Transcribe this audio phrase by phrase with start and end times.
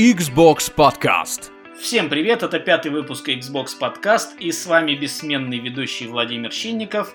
[0.00, 1.50] Xbox Podcast.
[1.78, 7.14] Всем привет, это пятый выпуск Xbox Podcast, и с вами бессменный ведущий Владимир Щинников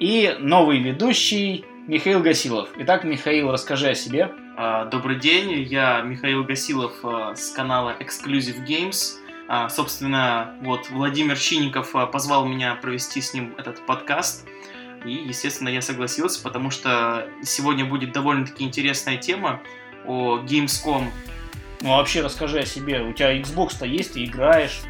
[0.00, 2.68] и новый ведущий Михаил Гасилов.
[2.76, 4.30] Итак, Михаил, расскажи о себе.
[4.58, 9.14] А, добрый день, я Михаил Гасилов а, с канала Exclusive Games.
[9.48, 14.46] А, собственно, вот Владимир Щинников позвал меня провести с ним этот подкаст.
[15.06, 19.62] И, естественно, я согласился, потому что сегодня будет довольно-таки интересная тема
[20.04, 21.04] о Gamescom.
[21.82, 23.02] Ну, а вообще расскажи о себе.
[23.02, 24.80] У тебя Xbox-то есть, ты играешь.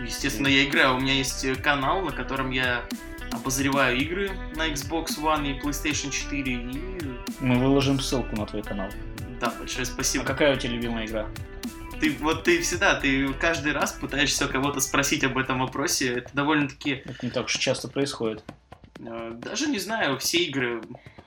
[0.00, 0.96] Естественно, я играю.
[0.96, 2.82] У меня есть канал, на котором я
[3.30, 6.52] обозреваю игры на Xbox One и PlayStation 4.
[6.52, 6.78] И...
[7.40, 8.90] Мы выложим ссылку на твой канал.
[9.40, 10.24] Да, большое спасибо.
[10.24, 11.26] А какая у тебя любимая игра?
[12.00, 16.14] Ты, вот ты всегда, ты каждый раз пытаешься кого-то спросить об этом вопросе.
[16.14, 17.02] Это довольно-таки...
[17.04, 18.44] Это не так уж часто происходит.
[18.98, 20.82] Э, даже не знаю, все игры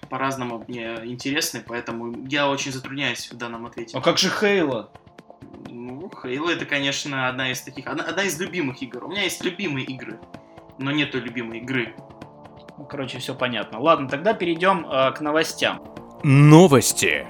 [0.10, 3.98] по-разному мне интересны, поэтому я очень затрудняюсь в данном ответе.
[3.98, 4.90] А как же Хейла?
[5.70, 9.04] Ну, Хейла это, конечно, одна из таких, одна, одна из любимых игр.
[9.06, 10.20] У меня есть любимые игры,
[10.78, 11.96] но нету любимой игры.
[12.78, 13.80] Ну, короче, все понятно.
[13.80, 15.82] Ладно, тогда перейдем э, к новостям.
[16.24, 17.28] Новости.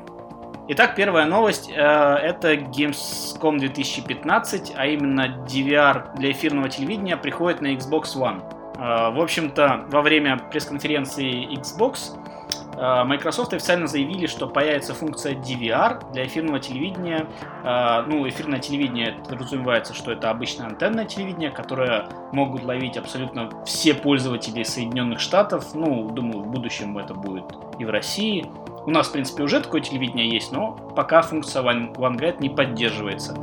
[0.67, 7.75] Итак, первая новость э, это Gamescom 2015, а именно DVR для эфирного телевидения приходит на
[7.75, 8.41] Xbox One.
[8.77, 12.34] Э, в общем-то, во время пресс-конференции Xbox э,
[12.77, 17.27] Microsoft официально заявили, что появится функция DVR для эфирного телевидения.
[17.63, 23.93] Э, ну, эфирное телевидение подразумевается, что это обычное антенное телевидение, которое могут ловить абсолютно все
[23.93, 25.73] пользователи Соединенных Штатов.
[25.73, 27.45] Ну, думаю, в будущем это будет
[27.79, 28.45] и в России.
[28.85, 33.37] У нас, в принципе, уже такое телевидение есть, но пока функция OneGuide не поддерживается.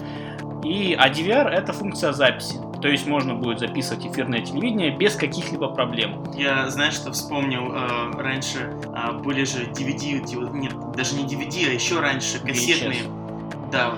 [0.63, 2.57] И, а DVR это функция записи.
[2.83, 6.25] То есть можно будет записывать эфирное телевидение без каких-либо проблем.
[6.35, 10.21] Я, знаешь, что вспомнил, э, раньше э, были же DVD,
[10.53, 13.03] нет, даже не DVD, а еще раньше кассетные.
[13.03, 13.71] VHS.
[13.71, 13.95] Да,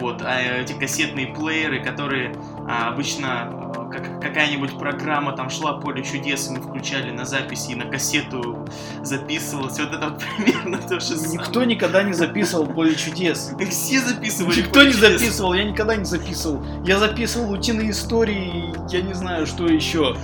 [0.00, 2.34] вот, а эти кассетные плееры, которые
[2.68, 7.72] а, обычно а, как, какая-нибудь программа там шла поле чудес, и мы включали на записи
[7.72, 8.66] и на кассету
[9.02, 9.78] записывалось.
[9.78, 11.38] Вот это примерно то же самое.
[11.38, 13.54] Никто никогда не записывал поле чудес.
[13.70, 14.60] Все записывали.
[14.60, 15.20] Никто не чудес.
[15.20, 16.62] записывал, я никогда не записывал.
[16.84, 20.16] Я записывал утиные истории, я не знаю, что еще.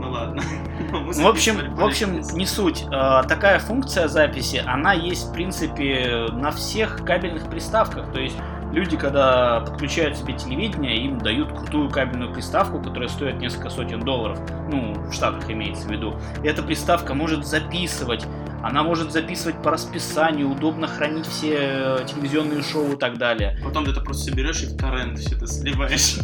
[0.00, 0.42] Ну ладно.
[0.90, 2.84] В общем, в общем, не суть.
[2.90, 8.12] А, такая функция записи, она есть, в принципе, на всех кабельных приставках.
[8.12, 8.36] То есть
[8.72, 14.38] люди, когда подключают себе телевидение, им дают крутую кабельную приставку, которая стоит несколько сотен долларов.
[14.70, 16.14] Ну, в Штатах имеется в виду.
[16.42, 18.26] И эта приставка может записывать.
[18.62, 23.58] Она может записывать по расписанию, удобно хранить все э, телевизионные шоу и так далее.
[23.62, 26.18] Потом ты это просто соберешь и в торрент все это сливаешь.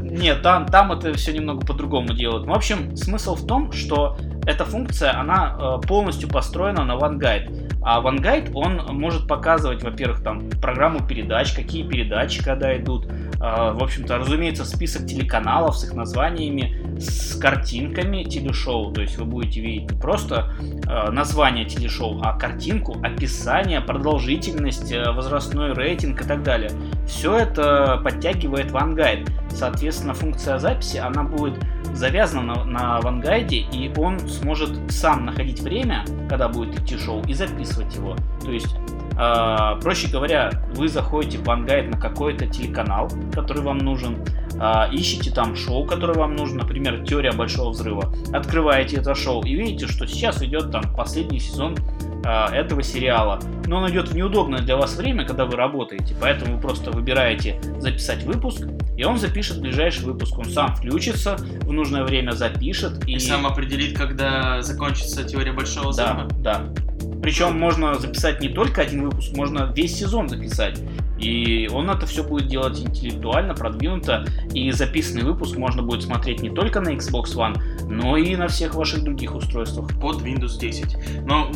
[0.00, 2.46] Нет, там, там это все немного по-другому делают.
[2.46, 7.61] В общем, смысл в том, что эта функция, она э, полностью построена на OneGuide.
[7.84, 13.08] А OneGuide, он может показывать, во-первых, там программу передач, какие передачи когда идут.
[13.40, 18.92] А, в общем-то, разумеется, список телеканалов с их названиями, с картинками телешоу.
[18.92, 20.54] То есть вы будете видеть не просто
[20.86, 26.70] а, название телешоу, а картинку, описание, продолжительность, э, возрастной рейтинг и так далее.
[27.06, 29.28] Все это подтягивает OneGuide.
[29.54, 31.58] Соответственно, функция записи, она будет
[31.94, 37.34] завязана на, на OneGuide, и он сможет сам находить время, когда будет идти шоу, и
[37.34, 38.16] записывать его.
[38.42, 38.74] То есть
[39.12, 44.16] Uh, проще говоря, вы заходите в OneGuide на какой-то телеканал, который вам нужен,
[44.54, 49.54] uh, ищете там шоу, которое вам нужно, например, «Теория большого взрыва», открываете это шоу и
[49.54, 51.76] видите, что сейчас идет там последний сезон
[52.24, 53.40] а, этого сериала.
[53.66, 57.60] Но он идет в неудобное для вас время, когда вы работаете, поэтому вы просто выбираете
[57.78, 60.38] записать выпуск, и он запишет ближайший выпуск.
[60.38, 63.06] Он сам включится, в нужное время запишет.
[63.08, 66.28] И, и сам определит, когда закончится теория большого взрыва?
[66.38, 66.91] Да, да.
[67.22, 70.80] Причем можно записать не только один выпуск, можно весь сезон записать.
[71.18, 74.26] И он это все будет делать интеллектуально, продвинуто.
[74.52, 77.56] И записанный выпуск можно будет смотреть не только на Xbox One,
[77.88, 79.88] но и на всех ваших других устройствах.
[80.00, 81.24] Под Windows 10.
[81.24, 81.50] Но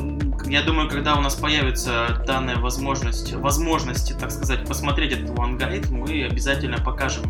[0.46, 6.26] я думаю, когда у нас появится данная возможность, возможности, так сказать, посмотреть этот OneGuide, мы
[6.26, 7.24] обязательно покажем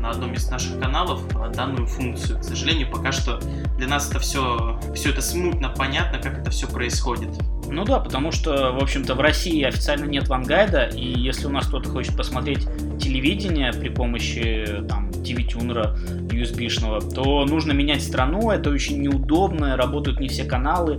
[0.00, 2.38] на одном из наших каналов а, данную функцию.
[2.40, 3.40] К сожалению, пока что
[3.76, 7.30] для нас это все, все это смутно понятно, как это все происходит.
[7.70, 11.66] Ну да, потому что, в общем-то, в России официально нет вангайда, и если у нас
[11.66, 12.66] кто-то хочет посмотреть
[12.98, 15.96] телевидение при помощи там TV-тюнера
[16.30, 20.96] USB-шного, то нужно менять страну, это очень неудобно, работают не все каналы,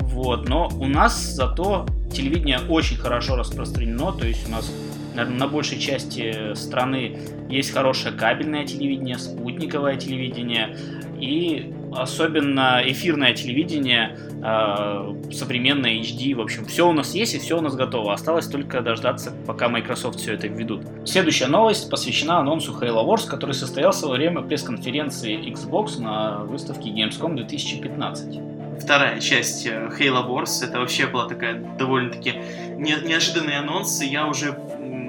[0.00, 4.70] вот, но у нас зато телевидение очень хорошо распространено, то есть у нас
[5.14, 7.18] наверное, на большей части страны
[7.48, 10.76] есть хорошее кабельное телевидение, спутниковое телевидение,
[11.20, 17.58] и особенно эфирное телевидение, э, современное HD, в общем, все у нас есть и все
[17.58, 18.12] у нас готово.
[18.12, 20.82] Осталось только дождаться, пока Microsoft все это введут.
[21.04, 27.36] Следующая новость посвящена анонсу Halo Wars, который состоялся во время пресс-конференции Xbox на выставке Gamescom
[27.36, 28.40] 2015
[28.80, 30.64] вторая часть э, Halo Wars.
[30.64, 32.32] Это вообще была такая довольно-таки
[32.76, 34.02] не, неожиданный анонс.
[34.02, 34.58] Я уже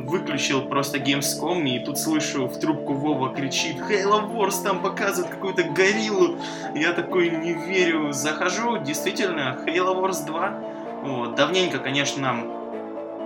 [0.03, 5.63] выключил просто Gamescom, и тут слышу в трубку Вова кричит Halo Wars, там показывают какую-то
[5.63, 6.37] гориллу.
[6.75, 10.53] Я такой не верю, захожу, действительно, Halo Wars 2.
[11.03, 11.35] Вот.
[11.35, 12.51] Давненько, конечно, нам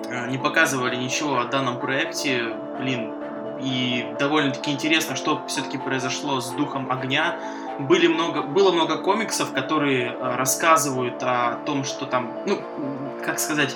[0.09, 2.55] э, не показывали ничего о данном проекте.
[2.79, 3.13] Блин,
[3.59, 7.39] и довольно-таки интересно, что все-таки произошло с Духом Огня.
[7.79, 12.59] Были много, было много комиксов, которые э, рассказывают о том, что там, ну,
[13.23, 13.75] как сказать,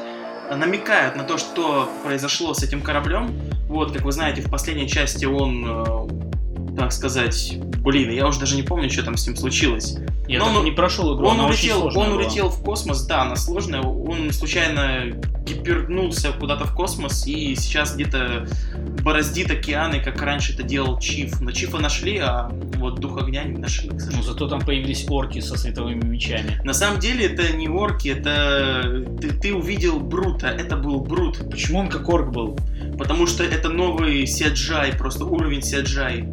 [0.55, 3.33] намекают на то, что произошло с этим кораблем.
[3.67, 6.07] Вот, как вы знаете, в последней части он, э,
[6.81, 9.97] так сказать, блин, я уже даже не помню, что там с ним случилось.
[10.27, 12.15] Я Но он, не прошел игру, он улетел, он была.
[12.15, 13.81] улетел в космос, да, она сложная.
[13.81, 15.11] Он случайно
[15.45, 18.47] гипернулся куда-то в космос и сейчас где-то
[19.03, 21.39] бороздит океаны, как раньше это делал Чиф.
[21.39, 25.39] Но Чифа нашли, а вот Дух Огня не нашли, к Ну, зато там появились орки
[25.39, 26.59] со световыми мечами.
[26.63, 29.05] На самом деле это не орки, это...
[29.21, 31.47] Ты, ты увидел Брута, это был Брут.
[31.51, 32.57] Почему он как орк был?
[32.97, 36.27] Потому что это новый Седжай, просто уровень Седжай.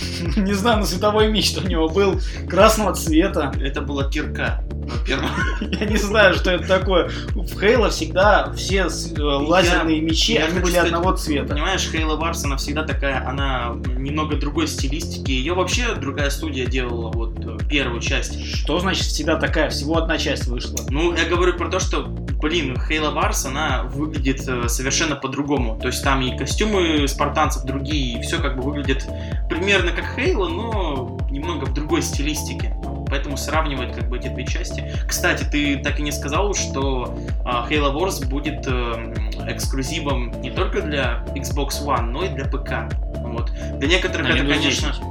[0.36, 3.52] Не знаю, но световой меч у него был красного цвета.
[3.60, 4.64] Это была кирка.
[5.06, 7.10] Я не знаю, что это такое.
[7.34, 11.54] В Хейла всегда все э, лазерные мечи, они были одного цвета.
[11.54, 15.30] Понимаешь, Хейла Варс, она всегда такая, она немного другой стилистики.
[15.30, 18.44] Ее вообще другая студия делала вот э, первую часть.
[18.44, 19.70] Что значит всегда такая?
[19.70, 20.78] Всего одна часть вышла.
[20.88, 25.78] Ну, я говорю про то, что, блин, Хейла Варс, она выглядит э, совершенно по-другому.
[25.78, 29.06] То есть там и костюмы спартанцев другие, и все как бы выглядит
[29.48, 32.74] примерно как Хейла, но немного в другой стилистике
[33.10, 34.84] поэтому сравнивать как бы эти две части.
[35.06, 40.80] Кстати, ты так и не сказал, что uh, Halo Wars будет uh, эксклюзивом не только
[40.80, 42.88] для Xbox One, но и для ПК.
[43.16, 43.50] Вот.
[43.78, 44.88] Для некоторых На это, Windows конечно...
[44.92, 45.09] 10.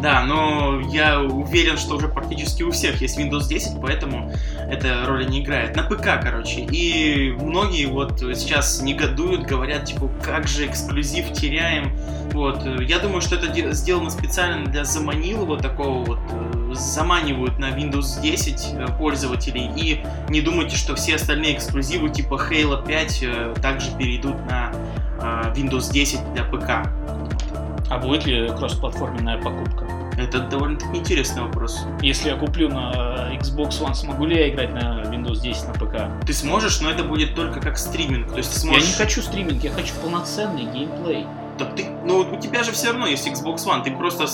[0.00, 4.32] Да, но я уверен, что уже практически у всех есть Windows 10, поэтому
[4.70, 5.76] эта роли не играет.
[5.76, 6.60] На ПК, короче.
[6.60, 11.92] И многие вот сейчас негодуют, говорят, типа, как же эксклюзив теряем.
[12.32, 12.64] Вот.
[12.80, 18.68] Я думаю, что это сделано специально для заманилова такого вот э, заманивают на Windows 10
[18.72, 24.36] э, пользователей и не думайте, что все остальные эксклюзивы типа Halo 5 э, также перейдут
[24.46, 24.72] на
[25.54, 26.88] Windows 10 для ПК.
[27.90, 29.89] А будет ли кроссплатформенная покупка?
[30.20, 31.80] Это довольно-таки интересный вопрос.
[32.02, 36.26] Если я куплю на Xbox One, смогу ли я играть на Windows 10 на ПК?
[36.26, 38.30] Ты сможешь, но это будет только как стриминг.
[38.30, 38.82] То есть ты сможешь...
[38.84, 41.26] Я не хочу стриминг, я хочу полноценный геймплей.
[41.58, 44.26] Так ты, ну у тебя же все равно есть Xbox One, ты просто...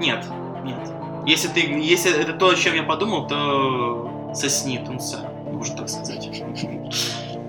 [0.00, 0.24] Нет,
[0.64, 0.78] нет.
[1.26, 5.18] Если, ты, если это то, о чем я подумал, то сосни тунца,
[5.52, 6.28] можно так сказать.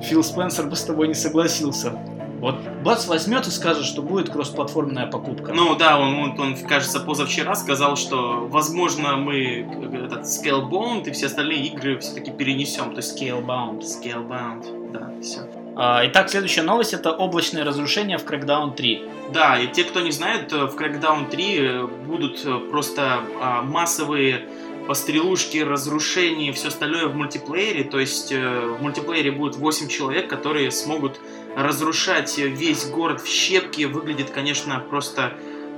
[0.04, 1.98] Фил Спенсер бы с тобой не согласился.
[2.40, 5.54] Вот Бац возьмет и скажет, что будет кроссплатформенная покупка.
[5.54, 11.26] Ну да, он, он, он, кажется, позавчера сказал, что возможно мы этот Scalebound и все
[11.28, 12.92] остальные игры все-таки перенесем.
[12.92, 13.82] То есть Scalebound.
[13.82, 15.42] Scalebound, да, все.
[15.82, 19.04] А, итак, следующая новость это облачное разрушение в Crackdown 3.
[19.34, 23.62] Да, и те, кто не знает, э, в Crackdown 3 э, будут э, просто а,
[23.62, 24.46] массовые
[24.90, 27.84] пострелушки, разрушения и все остальное в мультиплеере.
[27.84, 31.22] То есть в мультиплеере будет 8 человек, которые смогут
[31.56, 33.84] разрушать весь город в щепки.
[33.84, 35.34] Выглядит, конечно, просто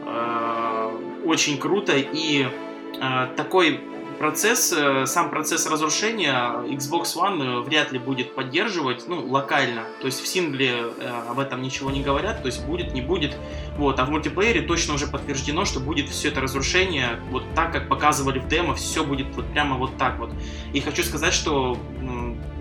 [0.06, 1.92] э, очень круто.
[1.98, 3.82] И э, такой
[4.22, 6.36] процесс, э, сам процесс разрушения
[6.68, 9.82] Xbox One э, вряд ли будет поддерживать, ну, локально.
[10.00, 13.36] То есть в сингле э, об этом ничего не говорят, то есть будет, не будет.
[13.78, 17.90] Вот, а в мультиплеере точно уже подтверждено, что будет все это разрушение вот так, как
[17.90, 20.30] показывали в демо, все будет вот прямо вот так вот.
[20.72, 21.80] И хочу сказать, что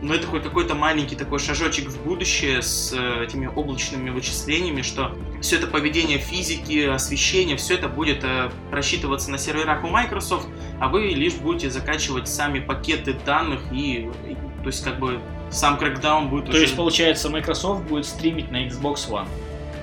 [0.03, 5.57] ну, это хоть какой-то маленький такой шажочек в будущее с этими облачными вычислениями, что все
[5.57, 8.25] это поведение физики, освещение, все это будет
[8.71, 14.37] просчитываться на серверах у Microsoft, а вы лишь будете закачивать сами пакеты данных и, и
[14.63, 16.59] то есть как бы сам крэкдаун будет то уже...
[16.59, 19.29] То есть получается Microsoft будет стримить на Xbox One?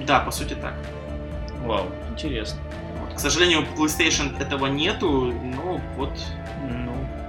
[0.05, 0.73] Да, по сути так.
[1.63, 2.59] Вау, интересно.
[3.01, 3.15] Вот.
[3.15, 6.11] К сожалению, PlayStation этого нету, но вот...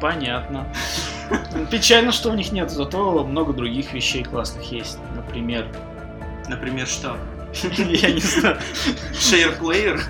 [0.00, 0.66] Понятно.
[1.70, 4.98] Печально, что у них нет, зато много других вещей классных есть.
[5.14, 5.66] Например...
[6.48, 7.16] Например, что?
[7.78, 8.58] Я не знаю.
[9.12, 10.00] SharePlayer.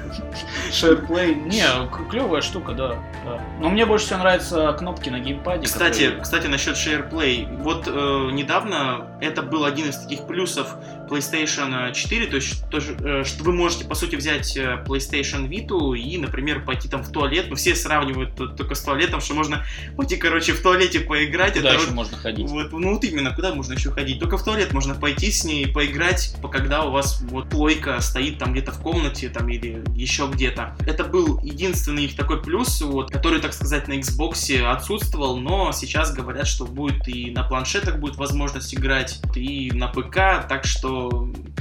[0.70, 1.34] SharePlay.
[1.34, 1.64] Не,
[2.10, 3.40] клевая штука, да, да.
[3.60, 5.64] Но мне больше всего нравятся кнопки на геймпаде.
[5.64, 7.62] Кстати, которые- кстати, насчет SharePlay.
[7.62, 7.90] Вот э,
[8.32, 10.76] недавно это был один из таких плюсов
[11.08, 15.96] PlayStation 4, то есть то, э, что вы можете, по сути, взять э, PlayStation Vita
[15.98, 17.46] и, например, пойти там в туалет.
[17.48, 19.64] Ну, все сравнивают только с туалетом, что можно
[19.96, 21.54] пойти, короче, в туалете поиграть.
[21.54, 22.48] Куда Это еще вот- можно ходить?
[22.48, 24.20] Вот, ну вот именно, куда можно еще ходить?
[24.20, 28.38] Только в туалет можно пойти с ней, поиграть, по- когда у вас вот плойка стоит
[28.38, 30.76] там где-то в комнате там или еще где-то.
[30.86, 36.12] Это был единственный их такой плюс, вот, который, так сказать, на Xbox отсутствовал, но сейчас
[36.12, 40.97] говорят, что будет и на планшетах будет возможность играть, и на ПК, так что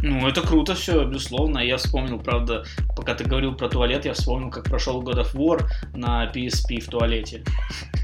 [0.04, 1.60] Ну, это круто все, безусловно.
[1.60, 2.64] Я вспомнил, правда,
[2.96, 5.66] пока ты говорил про туалет, я вспомнил, как прошел God of War
[5.96, 7.44] на PSP в туалете.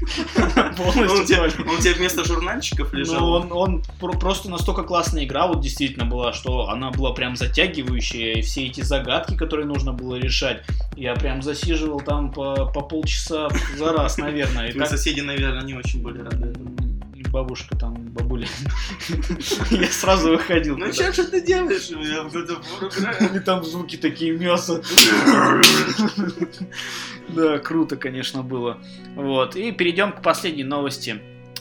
[1.68, 3.32] он тебя вместо журнальчиков Ну, лежал.
[3.32, 8.34] он, он про- просто настолько классная игра вот действительно была, что она была прям затягивающая,
[8.34, 10.62] и все эти загадки, которые нужно было решать,
[10.96, 13.48] я прям засиживал там по, по полчаса
[13.78, 14.72] за раз, наверное.
[14.72, 16.76] Твои соседи, наверное, не очень были рады этому.
[17.34, 18.46] Бабушка там, бабуля.
[19.72, 20.78] Я сразу выходил.
[20.78, 21.88] Ну что же ты делаешь?
[21.88, 23.34] Я в God of War играю.
[23.34, 24.80] И там звуки такие мясо.
[27.28, 28.78] Да, круто, конечно, было.
[29.16, 29.56] Вот.
[29.56, 31.20] И перейдем к последней новости,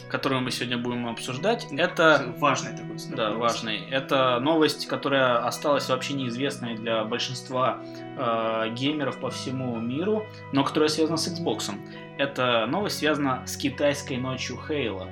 [0.10, 1.65] которую мы сегодня будем обсуждать.
[1.72, 2.98] Это Важный такой.
[3.15, 3.80] да, важный.
[3.89, 7.80] Это новость, которая осталась вообще неизвестной для большинства
[8.20, 11.72] э, геймеров по всему миру, но которая связана с Xbox.
[12.20, 15.10] Эта новость связана с китайской ночью Хейла.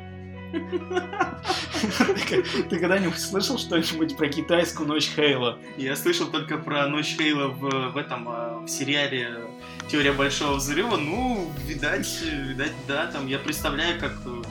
[2.70, 5.58] Ты когда-нибудь слышал что-нибудь про китайскую ночь Хейла?
[5.78, 9.46] Я слышал только про Ночь Хейла в, в этом а, в сериале
[9.90, 10.98] Теория большого взрыва.
[10.98, 14.42] Ну, видать, видать, да, там я представляю, как э,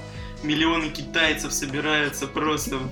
[0.43, 2.79] миллионы китайцев собираются просто.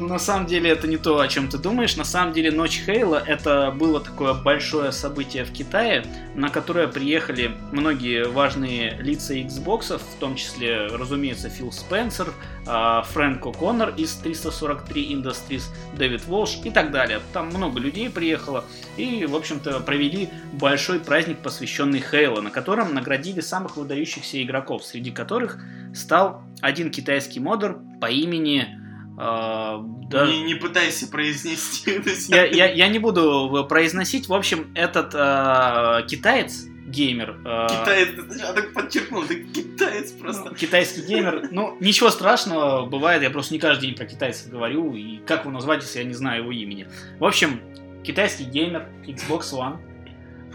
[0.00, 1.96] На самом деле, это не то, о чем ты думаешь.
[1.96, 6.04] На самом деле, Ночь Хейла— это было такое большое событие в Китае,
[6.34, 12.32] на которое приехали многие важные лица Xbox, в том числе, разумеется, Фил Спенсер,
[12.66, 15.64] а, Фрэнк О'Коннор из 343 Industries,
[15.98, 17.20] Дэвид Волш и так далее.
[17.34, 18.64] Там много людей приехало
[18.96, 25.10] и, в общем-то, провели большой праздник, посвященный Хейла, на котором наградили самых выдающихся игроков, среди
[25.10, 25.58] которых
[25.94, 28.79] стал один китайский модер по имени...
[29.22, 32.08] а, да, Не, не пытайся произнести это.
[32.28, 34.28] я, я, я не буду произносить.
[34.28, 38.08] В общем, этот а, китаец, геймер, а, Китаец,
[38.38, 40.48] я так подчеркнул, это китаец просто.
[40.48, 44.94] ну, китайский геймер, ну, ничего страшного, бывает, я просто не каждый день про китайцев говорю,
[44.94, 46.88] и как его назвать, если я не знаю его имени.
[47.18, 47.60] В общем,
[48.02, 49.76] китайский геймер Xbox One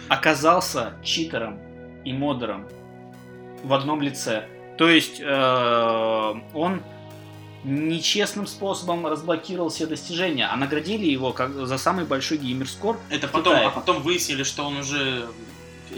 [0.09, 1.59] оказался читером
[2.03, 2.67] и модером
[3.63, 4.47] в одном лице.
[4.79, 6.81] То есть э, он
[7.65, 12.99] нечестным способом разблокировал все достижения, а наградили его как за самый большой геймерскор.
[13.09, 13.67] Это потом, Китае.
[13.67, 15.27] а потом выяснили, что он уже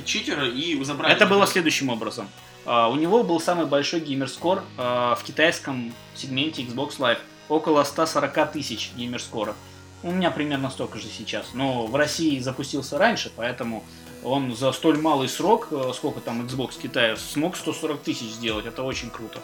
[0.06, 1.14] читер и забрали.
[1.14, 2.30] Это было следующим образом.
[2.66, 7.20] А, У него был самый большой геймерскор а, в китайском сегменте Xbox Live.
[7.50, 9.56] Около 140 тысяч геймерскора.
[10.04, 11.48] У меня примерно столько же сейчас.
[11.54, 13.84] Но в России запустился раньше, поэтому
[14.24, 18.66] он за столь малый срок, э, сколько там Xbox Китая, смог 140 тысяч сделать.
[18.66, 19.40] Это очень круто.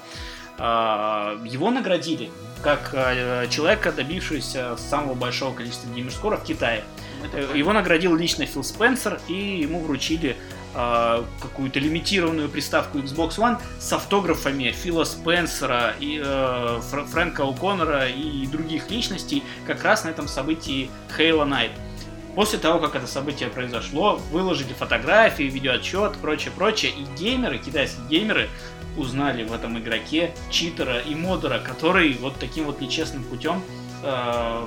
[0.58, 2.30] А, Его наградили
[2.62, 6.84] как э, человека, добившегося самого большого количества геймерскора в Китае.
[7.34, 10.38] Э, Его наградил лично Фил Спенсер, и ему вручили
[10.76, 18.10] а, какую-то лимитированную приставку Xbox One с автографами Фила Спенсера и э, Фр- Фрэнка О'Коннора
[18.12, 21.72] и других личностей как раз на этом событии Halo Night.
[22.36, 28.50] После того, как это событие произошло, выложили фотографии, видеоотчет, прочее, прочее, и геймеры, китайские геймеры,
[28.98, 33.62] узнали в этом игроке читера и модера, который вот таким вот нечестным путем
[34.04, 34.66] э,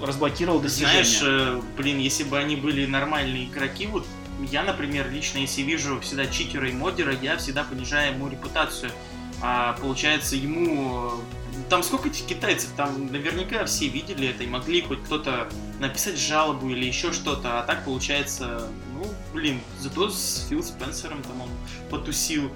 [0.00, 1.04] разблокировал достижения.
[1.04, 4.06] Знаешь, э, блин, если бы они были нормальные игроки, вот
[4.44, 8.92] я, например, лично, если вижу всегда читера и модера, я всегда понижаю ему репутацию.
[9.40, 11.12] А получается, ему...
[11.12, 12.70] э, Там сколько этих китайцев?
[12.76, 15.48] Там наверняка все видели это и могли хоть кто-то
[15.80, 17.60] написать жалобу или еще что-то.
[17.60, 21.48] А так получается, ну, блин, зато с Фил Спенсером там он
[21.90, 22.50] потусил.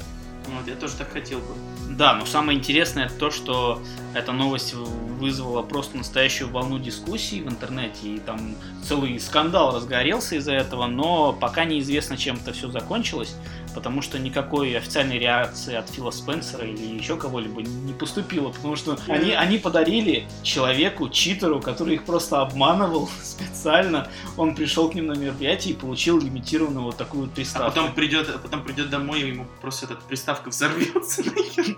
[0.49, 1.55] Вот, я тоже так хотел бы.
[1.97, 3.83] Да, но самое интересное то, что
[4.15, 10.53] эта новость вызвала просто настоящую волну дискуссий в интернете, и там целый скандал разгорелся из-за
[10.53, 13.37] этого, но пока неизвестно, чем это все закончилось.
[13.75, 18.99] Потому что никакой официальной реакции от Фила Спенсера или еще кого-либо не поступило, потому что
[19.09, 24.09] они, они подарили человеку, читеру, который их просто обманывал специально.
[24.37, 27.69] Он пришел к ним на мероприятие и получил лимитированную вот такую вот А приставку.
[27.71, 31.65] потом придет, а потом придет домой, и ему просто эта приставка взорвется нахер.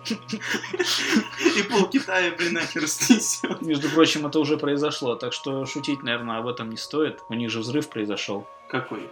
[1.57, 3.63] И пол Китая, блин, нахер снесет.
[3.63, 7.21] Между прочим, это уже произошло, так что шутить, наверное, об этом не стоит.
[7.29, 8.47] У них же взрыв произошел.
[8.69, 9.09] Какой?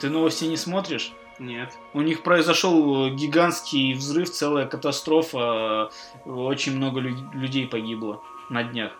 [0.00, 1.12] Ты новости не смотришь?
[1.38, 1.76] Нет.
[1.92, 5.90] У них произошел гигантский взрыв, целая катастрофа.
[6.24, 8.92] Очень много лю- людей погибло на днях.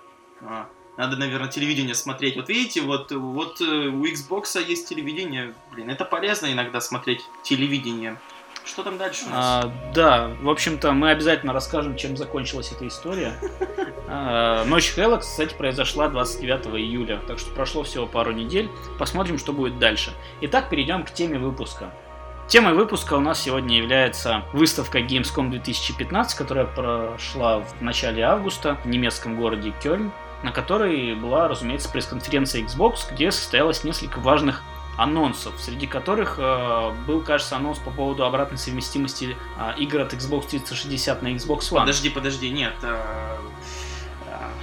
[0.42, 2.36] А, надо, наверное, телевидение смотреть.
[2.36, 5.54] Вот видите, вот, вот э, у Xbox есть телевидение.
[5.72, 8.18] Блин, это полезно иногда смотреть телевидение.
[8.64, 9.64] Что там дальше у нас?
[9.64, 13.32] А, да, в общем-то, мы обязательно расскажем, чем закончилась эта история.
[14.08, 18.70] А, Ночь Хэлла, кстати, произошла 29 июля, так что прошло всего пару недель.
[19.00, 20.12] Посмотрим, что будет дальше.
[20.42, 21.92] Итак, перейдем к теме выпуска.
[22.48, 28.88] Темой выпуска у нас сегодня является выставка Gamescom 2015, которая прошла в начале августа в
[28.88, 30.12] немецком городе Кёльн,
[30.44, 34.62] на которой была, разумеется, пресс-конференция Xbox, где состоялось несколько важных
[34.96, 40.46] анонсов, среди которых э, был, кажется, анонс по поводу обратной совместимости э, игр от Xbox
[40.48, 41.80] 360 на Xbox One.
[41.80, 42.74] Подожди, подожди, нет.
[42.82, 43.36] э,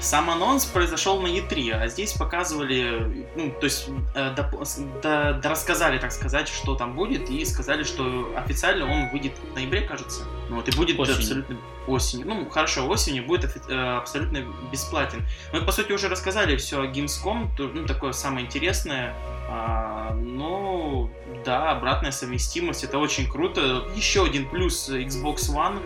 [0.03, 5.97] Сам анонс произошел на E3, а здесь показывали, ну, то есть, э, с- до- рассказали,
[5.97, 10.23] так сказать, что там будет, и сказали, что официально он выйдет в ноябре, кажется.
[10.49, 11.17] Ну, вот, и будет Осенью.
[11.19, 11.57] абсолютно
[11.87, 12.27] осенью.
[12.27, 14.43] Ну, хорошо, осенью будет офи- э, абсолютно
[14.73, 15.23] бесплатен.
[15.53, 19.13] Мы, по сути, уже рассказали все о Gamescom, ну, такое самое интересное.
[19.49, 21.09] А, ну,
[21.45, 23.85] да, обратная совместимость, это очень круто.
[23.95, 25.79] Еще один плюс Xbox One,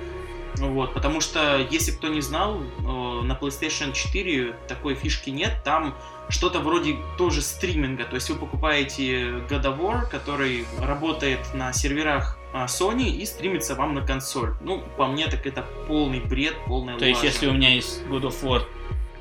[0.58, 5.96] вот, потому что, если кто не знал, э, на PlayStation 4 такой фишки нет, там
[6.30, 12.38] что-то вроде тоже стриминга, то есть вы покупаете God of War, который работает на серверах
[12.54, 14.56] а, Sony и стримится вам на консоль.
[14.62, 17.34] Ну, по мне, так это полный бред, полная То есть, лажа.
[17.34, 18.64] если у меня есть God of War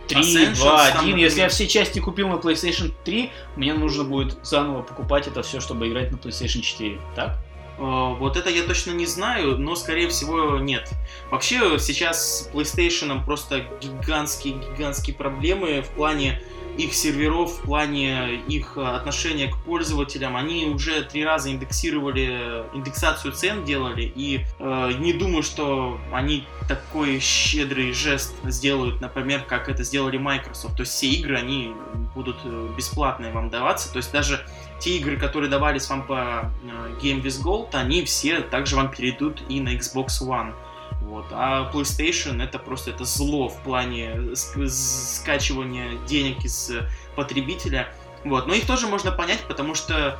[0.09, 1.51] 3, Ascensions 2, там, 1, если я например.
[1.51, 6.11] все части купил на PlayStation 3, мне нужно будет заново покупать это все, чтобы играть
[6.11, 7.39] на PlayStation 4, так?
[7.79, 10.91] Э, Вот это я точно не знаю, но скорее всего нет.
[11.31, 16.41] Вообще сейчас с PlayStation просто гигантские-гигантские проблемы в плане
[16.79, 20.37] их серверов, в плане их э, отношения к пользователям.
[20.37, 27.19] Они уже три раза индексировали, индексацию цен делали, и э, не думаю, что они такой
[27.21, 30.77] щедрый жест сделают, например, как это сделали Microsoft.
[30.77, 31.73] То есть все игры, они
[32.15, 33.91] будут э, бесплатные вам даваться.
[33.91, 34.45] То есть даже
[34.81, 39.43] те игры, которые давались вам по э, Game with Gold, они все также вам перейдут
[39.49, 40.55] и на Xbox One.
[41.03, 41.27] Вот.
[41.31, 47.93] А PlayStation это просто это зло в плане ск- скачивания денег из э, потребителя.
[48.25, 48.47] Вот.
[48.47, 50.17] Но их тоже можно понять, потому что э,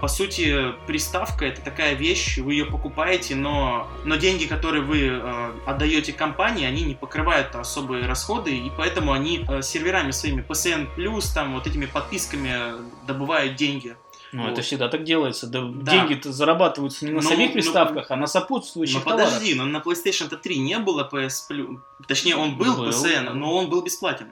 [0.00, 5.52] по сути приставка это такая вещь, вы ее покупаете, но, но деньги, которые вы э,
[5.66, 11.32] отдаете компании, они не покрывают особые расходы, и поэтому они э, серверами своими PSN Plus,
[11.34, 12.52] там вот этими подписками
[13.06, 13.96] добывают деньги.
[14.32, 14.52] Ну, Вот.
[14.52, 15.46] это всегда так делается.
[15.46, 15.92] Да, Да.
[15.92, 19.28] Деньги-то зарабатываются не на Ну, самих ну, приставках, а на сопутствующих Ну товарах.
[19.30, 21.78] подожди, но на PlayStation 3 не было PS Plus.
[22.08, 22.88] Точнее, он был, Был.
[22.88, 24.28] PSN, но он был бесплатен.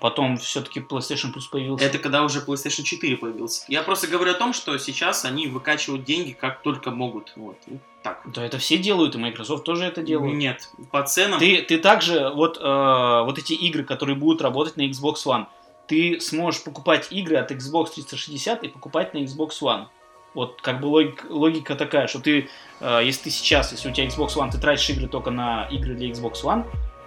[0.00, 1.84] Потом все-таки PlayStation Plus появился.
[1.84, 3.64] Это когда уже PlayStation 4 появился.
[3.68, 7.32] Я просто говорю о том, что сейчас они выкачивают деньги как только могут.
[7.36, 8.22] Вот, вот так.
[8.24, 10.36] Да это все делают, и Microsoft тоже это делают.
[10.36, 11.38] Нет, по ценам...
[11.38, 15.46] Ты, ты также, вот, э, вот эти игры, которые будут работать на Xbox One,
[15.86, 19.86] ты сможешь покупать игры от Xbox 360 и покупать на Xbox One.
[20.34, 22.48] Вот как бы логика, логика такая, что ты,
[22.80, 25.94] э, если ты сейчас, если у тебя Xbox One, ты тратишь игры только на игры
[25.94, 26.64] для Xbox One,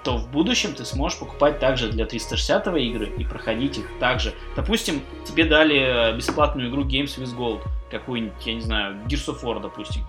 [0.07, 4.33] то в будущем ты сможешь покупать также для 360 игры и проходить их также.
[4.55, 7.59] Допустим, тебе дали бесплатную игру Games with Gold,
[7.91, 10.03] какую-нибудь, я не знаю, Gears of War, допустим.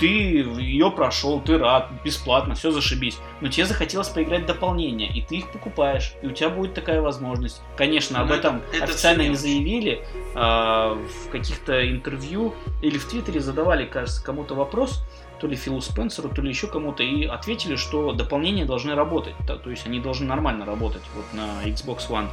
[0.00, 3.18] Ты ее прошел, ты рад, бесплатно, все зашибись.
[3.40, 7.00] Но тебе захотелось поиграть в дополнение, и ты их покупаешь, и у тебя будет такая
[7.00, 7.62] возможность.
[7.76, 13.38] Конечно, об Ну, этом это официально не заявили, а, в каких-то интервью или в Твиттере
[13.38, 15.00] задавали, кажется, кому-то вопрос,
[15.40, 19.56] то ли Филу Спенсеру, то ли еще кому-то, и ответили, что дополнения должны работать, то,
[19.56, 22.28] то есть они должны нормально работать вот на Xbox One.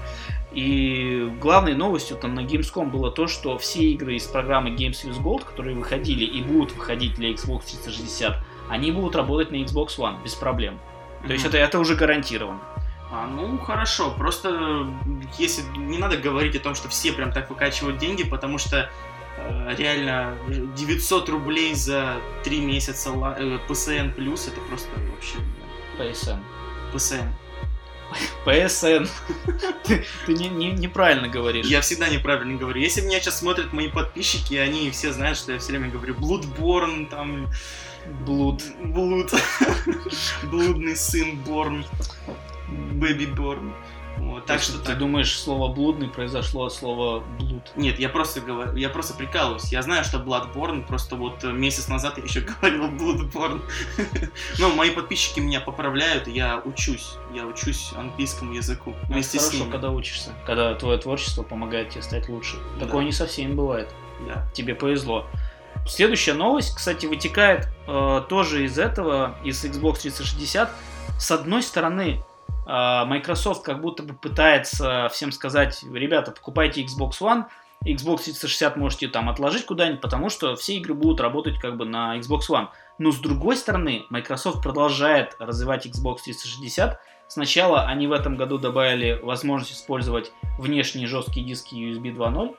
[0.54, 5.22] И главной новостью там на Gamescom было то, что все игры из программы Games with
[5.22, 8.38] Gold, которые выходили и будут выходить для Xbox 360,
[8.70, 10.80] они будут работать на Xbox One без проблем.
[11.28, 11.50] То есть Мгм.
[11.50, 12.60] это, это уже гарантировано.
[13.12, 14.12] А, ну, хорошо.
[14.18, 14.88] Просто
[15.38, 18.90] если не надо говорить о том, что все прям так выкачивают деньги, потому что
[19.78, 20.38] реально
[20.76, 25.38] 900 рублей за 3 месяца э, PSN плюс это просто вообще
[25.98, 26.40] PSN.
[26.94, 27.30] PSN.
[28.46, 29.10] PSN.
[29.84, 31.66] ты ты не, не, неправильно говоришь.
[31.66, 32.80] Я всегда неправильно говорю.
[32.80, 37.10] Если меня сейчас смотрят мои подписчики, они все знают, что я все время говорю Bloodborne,
[37.10, 37.50] там...
[38.26, 38.62] Блуд.
[38.84, 39.34] Блуд.
[40.44, 41.84] Блудный сын Борн.
[42.68, 43.74] Бэби Борн.
[44.18, 44.98] Вот, так что ты так.
[44.98, 47.72] думаешь, слово блудный произошло от слова блуд?
[47.76, 49.72] Нет, я просто говорю, я просто прикалываюсь.
[49.72, 53.62] Я знаю, что Bloodborne, просто вот э, месяц назад я еще говорил Bloodborne.
[54.60, 57.16] Но мои подписчики меня поправляют, и я учусь.
[57.34, 59.72] Я учусь английскому языку Ну, вместе с хорошо, ними.
[59.72, 62.58] когда учишься, когда твое творчество помогает тебе стать лучше.
[62.80, 62.86] Да.
[62.86, 63.94] Такое не со всеми бывает.
[64.28, 64.48] Да.
[64.54, 65.26] Тебе повезло.
[65.88, 70.72] Следующая новость, кстати, вытекает э, тоже из этого, из Xbox 360.
[71.20, 72.24] С одной стороны,
[72.66, 77.46] Microsoft как будто бы пытается всем сказать, ребята, покупайте Xbox One,
[77.86, 82.18] Xbox 360 можете там отложить куда-нибудь, потому что все игры будут работать как бы на
[82.18, 82.68] Xbox One.
[82.98, 87.00] Но с другой стороны, Microsoft продолжает развивать Xbox 360.
[87.28, 92.56] Сначала они в этом году добавили возможность использовать внешние жесткие диски USB 2.0.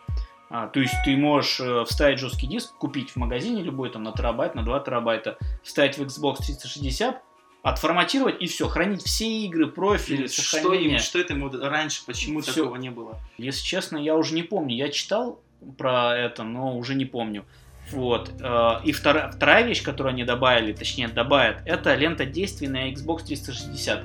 [0.49, 4.12] А, то есть ты можешь э, вставить жесткий диск, купить в магазине любой там на
[4.12, 7.21] терабайт, на 2 терабайта, вставить в Xbox 360,
[7.66, 12.52] отформатировать и все, хранить все игры, профили, Что, им, что это ему раньше, почему Всё.
[12.55, 13.18] такого не было?
[13.38, 14.76] Если честно, я уже не помню.
[14.76, 15.40] Я читал
[15.76, 17.44] про это, но уже не помню.
[17.90, 18.31] Вот.
[18.40, 23.24] э, И вторая, вторая вещь, которую они добавили, точнее добавят, это лента действий на Xbox
[23.24, 24.05] 360.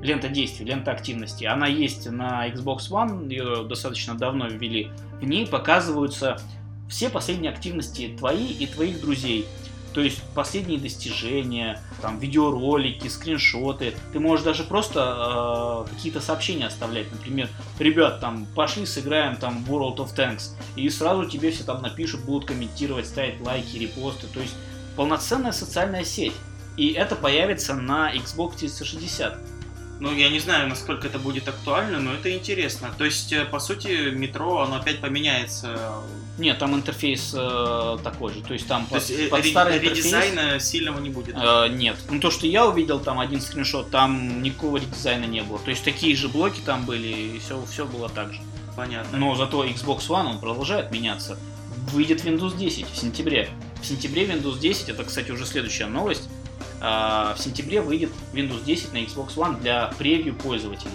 [0.00, 1.44] Лента действий, лента активности.
[1.44, 4.88] Она есть на Xbox One, ее достаточно давно ввели.
[5.20, 6.40] В ней показываются
[6.88, 9.44] все последние активности твои и твоих друзей.
[9.94, 13.94] То есть последние достижения, там видеоролики, скриншоты.
[14.12, 17.10] Ты можешь даже просто э, какие-то сообщения оставлять.
[17.10, 17.48] Например,
[17.78, 20.50] ребят, там пошли сыграем там World of Tanks.
[20.76, 24.26] И сразу тебе все там напишут, будут комментировать, ставить лайки, репосты.
[24.32, 24.54] То есть
[24.96, 26.34] полноценная социальная сеть.
[26.76, 29.36] И это появится на Xbox 360.
[30.00, 32.90] Ну, я не знаю, насколько это будет актуально, но это интересно.
[32.96, 35.76] То есть, э, по сути, метро, оно опять поменяется.
[36.38, 38.40] Нет, там интерфейс э, такой же.
[38.42, 39.98] То есть там То под, есть, э, под ре- старый интерфейс...
[39.98, 41.34] редизайна сильного не будет.
[41.36, 41.96] Э, нет.
[42.10, 45.58] Ну, то, что я увидел, там один скриншот, там никакого редизайна не было.
[45.58, 48.40] То есть такие же блоки там были, и все, все было так же.
[48.76, 49.18] Понятно.
[49.18, 51.36] Но зато Xbox One, он продолжает меняться.
[51.92, 53.48] Выйдет Windows 10 в сентябре.
[53.82, 56.28] В сентябре Windows 10, это, кстати, уже следующая новость.
[56.80, 60.92] А, в сентябре выйдет Windows 10 на Xbox One для превью пользователей.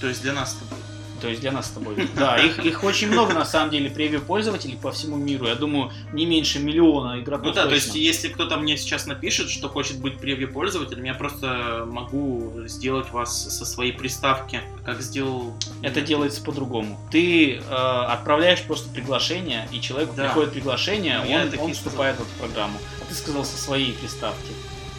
[0.00, 0.78] То есть для нас с тобой.
[1.20, 2.08] То есть для нас с тобой.
[2.16, 5.46] Да, их, их очень много на самом деле превью пользователей по всему миру.
[5.46, 7.48] Я думаю, не меньше миллиона игроков.
[7.48, 7.98] Ну да, то есть точно.
[7.98, 13.56] если кто-то мне сейчас напишет, что хочет быть превью пользователем, я просто могу сделать вас
[13.58, 15.54] со своей приставки, как сделал...
[15.82, 16.98] Это делается по-другому.
[17.10, 20.24] Ты э, отправляешь просто приглашение, и человеку Да.
[20.24, 22.78] приходит приглашение, я он, он вступает в эту программу.
[23.02, 24.52] А ты сказал со своей приставки.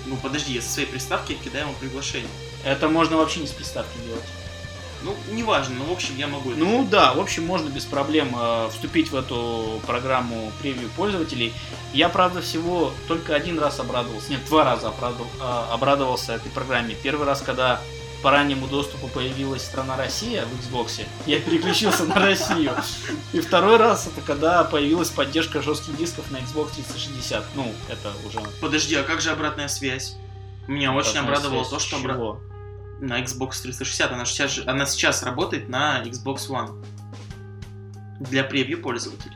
[0.06, 2.30] Ну подожди, я со своей приставки кидаю ему приглашение.
[2.64, 4.24] Это можно вообще не с приставки делать.
[5.04, 8.36] Ну, неважно, но в общем я могу это Ну да, в общем, можно без проблем
[8.38, 11.54] э, вступить в эту программу превью пользователей.
[11.94, 16.96] Я, правда, всего только один раз обрадовался, нет, два раза обрадов- э, обрадовался этой программе.
[17.02, 17.82] Первый раз, когда
[18.22, 22.72] по раннему доступу появилась страна Россия в Xbox, я переключился на Россию.
[23.34, 27.44] И второй раз, это когда появилась поддержка жестких дисков на Xbox 360.
[27.56, 28.40] Ну, это уже...
[28.60, 30.16] Подожди, а как же обратная связь?
[30.68, 31.70] Меня очень обратная обрадовало связь.
[31.70, 32.40] то, что обра-
[33.02, 36.86] на Xbox 360, она сейчас, она сейчас работает на Xbox One.
[38.20, 39.36] Для превью пользователей.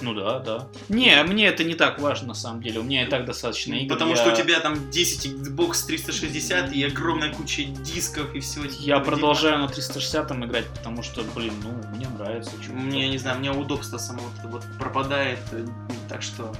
[0.00, 0.68] Ну да, да.
[0.88, 2.80] Не, мне это не так важно на самом деле.
[2.80, 3.94] У меня и так достаточно игр.
[3.94, 8.64] Потому я- что у тебя там 10 Xbox 360 и огромная куча дисков и всего.
[8.80, 12.50] Я продолжаю на 360 играть, потому что, блин, ну, мне нравится.
[12.70, 15.66] Мне, я не знаю, у меня удобство само вот, пропадает, э,
[16.08, 16.52] так что...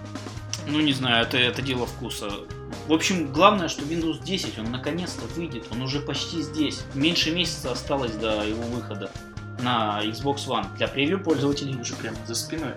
[0.66, 2.30] Ну, не знаю, это, это дело вкуса.
[2.86, 6.82] В общем, главное, что Windows 10, он наконец-то выйдет, он уже почти здесь.
[6.94, 9.10] Меньше месяца осталось до его выхода
[9.62, 11.78] на Xbox One для превью пользователей.
[11.80, 12.74] уже прямо за спиной.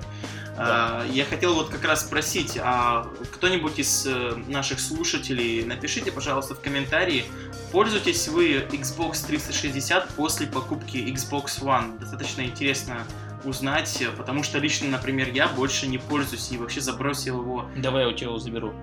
[0.59, 6.55] А, я хотел вот как раз спросить, а кто-нибудь из э, наших слушателей, напишите, пожалуйста,
[6.55, 7.25] в комментарии,
[7.71, 11.99] пользуетесь вы Xbox 360 после покупки Xbox One?
[11.99, 13.03] Достаточно интересно
[13.43, 17.69] узнать, э, потому что лично, например, я больше не пользуюсь и вообще забросил его.
[17.77, 18.73] Давай я у тебя его заберу.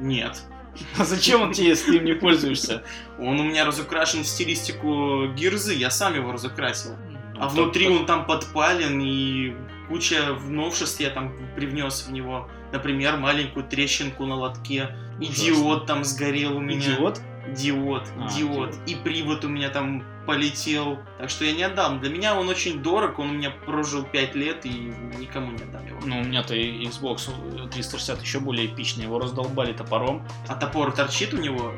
[0.00, 0.40] Нет.
[0.98, 2.82] А зачем он тебе, если ты им не пользуешься?
[3.18, 6.96] Он у меня разукрашен в стилистику гирзы, я сам его разукрасил.
[7.36, 9.54] А Ну, внутри то- он там подпален, и
[9.88, 12.48] куча новшеств я там привнес в него.
[12.72, 14.96] Например, маленькую трещинку на лотке.
[15.20, 16.94] И диод там сгорел у меня.
[16.94, 17.20] Идиот?
[17.56, 18.70] Диод, А, диод.
[18.70, 18.88] диод.
[18.88, 20.98] И привод у меня там полетел.
[21.18, 22.00] Так что я не отдам.
[22.00, 24.70] Для меня он очень дорог, он у меня прожил 5 лет, и
[25.18, 26.00] никому не отдам его.
[26.04, 27.30] Ну, у меня-то Xbox
[27.70, 29.04] 360 еще более эпичный.
[29.04, 30.26] Его раздолбали топором.
[30.48, 31.72] А топор торчит у него?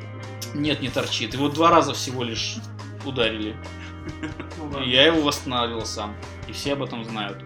[0.55, 1.35] Нет, не торчит.
[1.35, 2.57] Его два раза всего лишь
[3.05, 3.57] ударили.
[4.73, 6.15] Ну я его восстанавливал сам.
[6.49, 7.45] И все об этом знают.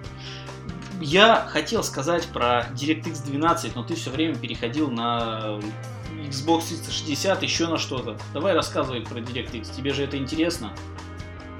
[1.01, 5.59] Я хотел сказать про DirectX 12, но ты все время переходил на
[6.29, 8.19] Xbox 360, еще на что-то.
[8.35, 10.73] Давай рассказывай про DirectX, тебе же это интересно.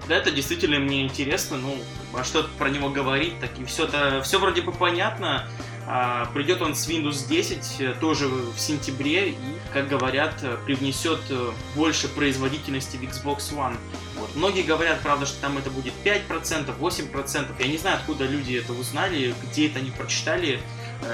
[0.09, 1.75] Да, это действительно мне интересно, ну,
[2.15, 5.47] а что про него говорить, так и все это, все вроде бы понятно.
[5.93, 9.37] А, придет он с Windows 10 э, тоже в сентябре и,
[9.73, 13.77] как говорят, э, привнесет э, больше производительности в Xbox One.
[14.15, 14.37] Вот.
[14.37, 17.47] Многие говорят, правда, что там это будет 5%, 8%.
[17.59, 20.61] Я не знаю, откуда люди это узнали, где это они прочитали.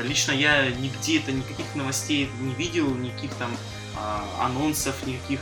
[0.02, 3.56] Лично я нигде это, никаких новостей не видел, никаких там
[3.96, 5.40] а, анонсов, никаких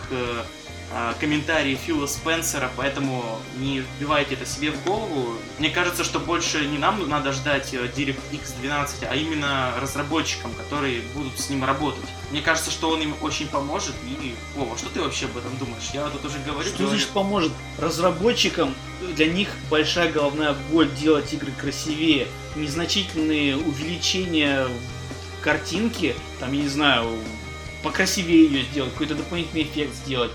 [0.95, 5.35] э, комментариев Фила Спенсера, поэтому не вбивайте это себе в голову.
[5.59, 11.03] Мне кажется, что больше не нам надо ждать э, DirectX 12, а именно разработчикам, которые
[11.15, 12.05] будут с ним работать.
[12.31, 13.95] Мне кажется, что он им очень поможет.
[14.07, 15.91] И, Вова, что ты вообще об этом думаешь?
[15.93, 16.69] Я тут уже говорю.
[16.69, 16.91] Что говорю.
[16.91, 17.53] значит поможет?
[17.79, 18.75] Разработчикам
[19.17, 22.29] для них большая головная боль делать игры красивее.
[22.57, 24.69] Незначительные увеличения
[25.43, 27.19] картинки, там, я не знаю,
[27.83, 30.33] покрасивее ее сделать, какой-то дополнительный эффект сделать.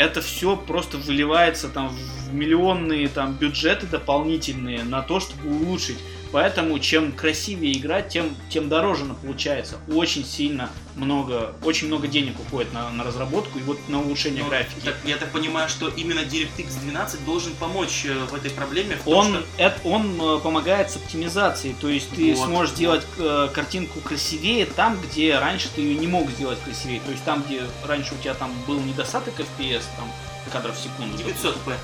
[0.00, 5.98] Это все просто выливается там в миллионные там бюджеты дополнительные на то, чтобы улучшить.
[6.32, 9.78] Поэтому чем красивее играть, тем, тем дороже она получается.
[9.92, 14.48] Очень сильно много, очень много денег уходит на, на разработку и вот на улучшение Ну,
[14.50, 14.84] графики.
[14.84, 18.96] так, я так понимаю, что именно DirectX 12 должен помочь э, в этой проблеме.
[18.96, 22.46] В том, Он, что- это, он э, помогает с оптимизацией, то есть ты Вот.
[22.46, 27.00] сможешь сделать э, картинку красивее там, где раньше ты ее не мог сделать красивее.
[27.00, 30.10] То есть там, где раньше у тебя там был недостаток FPS, там
[30.52, 31.16] кадров в секунду.
[31.18, 31.74] 900p.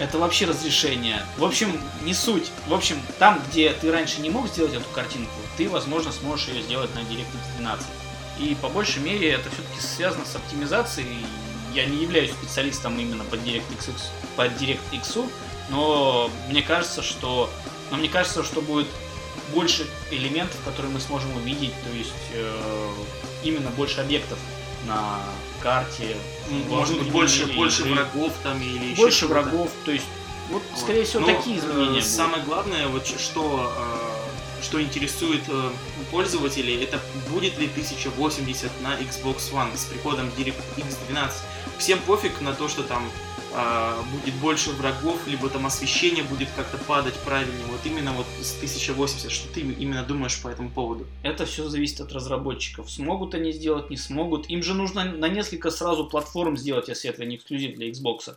[0.00, 1.24] Это вообще разрешение.
[1.36, 2.50] В общем, не суть.
[2.66, 6.62] В общем, там, где ты раньше не мог сделать эту картинку, ты, возможно, сможешь ее
[6.62, 7.86] сделать на DirectX 12.
[8.40, 11.24] И по большей мере это все-таки связано с оптимизацией.
[11.72, 15.30] Я не являюсь специалистом именно по DirectX, по DirectX,
[15.70, 17.50] но мне кажется, что,
[17.90, 18.88] но мне кажется, что будет
[19.52, 22.92] больше элементов, которые мы сможем увидеть, то есть э,
[23.44, 24.38] именно больше объектов
[24.86, 25.20] на
[25.64, 26.16] карте.
[26.68, 30.04] Может быть, больше, больше врагов там или еще больше врагов, то есть
[30.50, 30.78] вот, Вот.
[30.78, 31.88] скорее всего, Но, такие э, изменения.
[31.88, 32.04] будут.
[32.04, 33.72] Самое главное, вот что,
[34.60, 35.70] э, что интересует э,
[36.10, 37.00] пользователей, это
[37.30, 41.42] будет ли 1080 на Xbox One с приходом DirectX 12.
[41.78, 43.08] Всем пофиг на то, что там
[43.52, 47.66] э, будет больше врагов, либо там освещение будет как-то падать правильнее.
[47.68, 49.30] Вот именно вот с 1080.
[49.30, 51.06] Что ты именно думаешь по этому поводу?
[51.22, 52.90] Это все зависит от разработчиков.
[52.90, 54.48] Смогут они сделать, не смогут.
[54.48, 58.36] Им же нужно на несколько сразу платформ сделать, если это не эксклюзив для Xbox.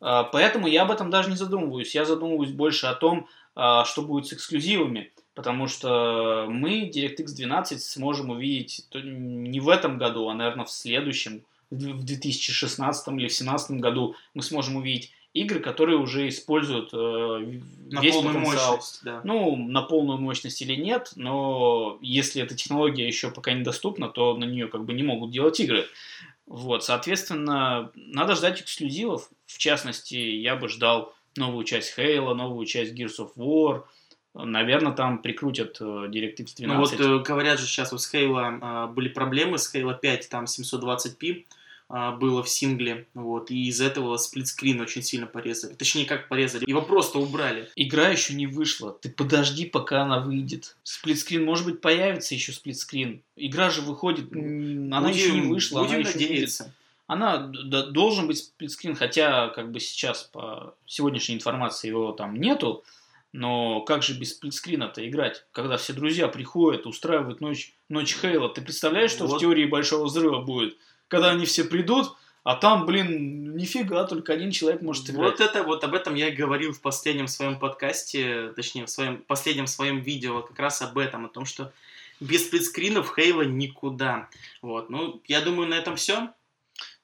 [0.00, 1.94] А, Поэтому я об этом даже не задумываюсь.
[1.94, 5.12] Я задумываюсь больше о том, а, что будет с эксклюзивами.
[5.34, 11.42] Потому что мы DirectX 12 сможем увидеть не в этом году, а, наверное, в следующем,
[11.70, 18.00] в 2016 или в 2017 году мы сможем увидеть игры, которые уже используют э, На
[18.00, 18.72] весь полную потенциал.
[18.72, 19.20] мощность, да.
[19.22, 24.44] Ну, на полную мощность или нет, но если эта технология еще пока недоступна, то на
[24.44, 25.86] нее как бы не могут делать игры.
[26.46, 29.28] Вот, соответственно, надо ждать эксклюзивов.
[29.46, 33.84] В частности, я бы ждал новую часть Halo, новую часть Gears of War.
[34.32, 36.58] Наверное, там прикрутят э, DirectX 12.
[36.58, 40.28] Ну вот э, говорят же сейчас вот с Halo а, были проблемы, с Halo 5
[40.28, 41.55] там 720p а,
[41.88, 45.74] было в сингле, вот, и из этого сплитскрин очень сильно порезали.
[45.74, 47.68] Точнее, как порезали, его просто убрали.
[47.76, 48.92] Игра еще не вышла.
[48.92, 50.76] Ты подожди, пока она выйдет.
[50.82, 53.22] Сплитскрин, может быть, появится еще сплитскрин.
[53.36, 56.74] Игра же выходит, она еще не вышла, будем она еще надеяться.
[57.06, 62.82] Она д- должен быть сплитскрин, хотя как бы сейчас по сегодняшней информации его там нету,
[63.32, 68.48] но как же без сплитскрина-то играть, когда все друзья приходят, устраивают ночь, ночь Хейла.
[68.48, 69.36] Ты представляешь, что Вот.
[69.36, 70.76] в теории Большого Взрыва будет?
[71.08, 72.16] Когда они все придут,
[72.46, 75.32] а там, блин, нифига, только один человек может играть.
[75.32, 79.18] Вот это вот об этом я и говорил в последнем своем подкасте, точнее в своем
[79.26, 81.72] последнем своем видео как раз об этом, о том, что
[82.20, 84.28] без сплитскринов Хейла никуда.
[84.62, 86.30] Вот, ну я думаю на этом все.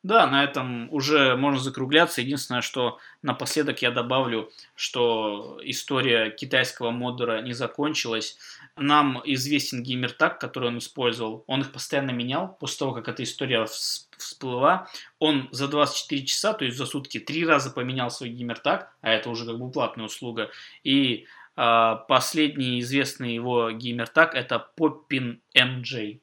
[0.03, 2.23] Да, на этом уже можно закругляться.
[2.23, 8.37] Единственное, что напоследок я добавлю, что история китайского модера не закончилась.
[8.77, 11.45] Нам известен геймертаг, который он использовал.
[11.47, 14.89] Он их постоянно менял после того, как эта история вс- всплыла.
[15.21, 19.31] Он за 24 часа, то есть за сутки, три раза поменял свой геймертаг, а это
[19.31, 20.51] уже как бы платная услуга.
[20.83, 26.19] И а, последний известный его геймертаг это Poppin MJ.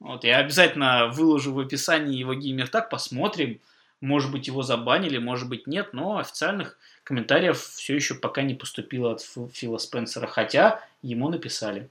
[0.00, 3.60] Вот, я обязательно выложу в описании его геймертаг, посмотрим.
[4.00, 9.12] Может быть, его забанили, может быть, нет, но официальных комментариев все еще пока не поступило
[9.12, 11.90] от Фила Спенсера, хотя ему написали.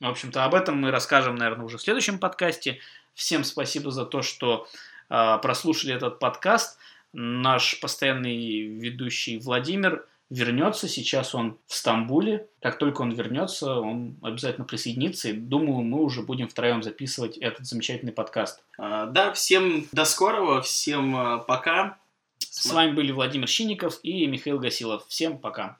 [0.00, 2.78] В общем-то, об этом мы расскажем, наверное, уже в следующем подкасте.
[3.14, 4.68] Всем спасибо за то, что
[5.08, 6.78] а, прослушали этот подкаст.
[7.12, 10.88] наш постоянный ведущий Владимир вернется.
[10.88, 12.48] Сейчас он в Стамбуле.
[12.60, 15.30] Как только он вернется, он обязательно присоединится.
[15.30, 18.62] И думаю, мы уже будем втроем записывать этот замечательный подкаст.
[18.78, 21.98] А, да, всем до скорого, всем а, пока.
[22.38, 25.04] С вами были Владимир Щинников и Михаил Гасилов.
[25.08, 25.76] Всем пока.